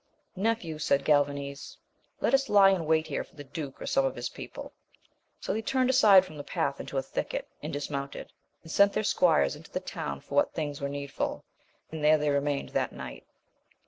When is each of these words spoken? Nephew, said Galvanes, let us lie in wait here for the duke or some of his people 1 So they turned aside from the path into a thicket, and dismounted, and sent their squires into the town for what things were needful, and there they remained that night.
Nephew, 0.35 0.79
said 0.79 1.05
Galvanes, 1.05 1.77
let 2.21 2.33
us 2.33 2.49
lie 2.49 2.71
in 2.71 2.87
wait 2.87 3.05
here 3.05 3.23
for 3.23 3.35
the 3.35 3.43
duke 3.43 3.79
or 3.79 3.85
some 3.85 4.03
of 4.03 4.15
his 4.15 4.29
people 4.29 4.63
1 4.63 4.71
So 5.41 5.53
they 5.53 5.61
turned 5.61 5.91
aside 5.91 6.25
from 6.25 6.37
the 6.37 6.43
path 6.43 6.79
into 6.79 6.97
a 6.97 7.03
thicket, 7.03 7.47
and 7.61 7.71
dismounted, 7.71 8.33
and 8.63 8.71
sent 8.71 8.93
their 8.93 9.03
squires 9.03 9.55
into 9.55 9.69
the 9.69 9.79
town 9.79 10.19
for 10.21 10.33
what 10.33 10.55
things 10.55 10.81
were 10.81 10.89
needful, 10.89 11.45
and 11.91 12.03
there 12.03 12.17
they 12.17 12.31
remained 12.31 12.69
that 12.69 12.93
night. 12.93 13.27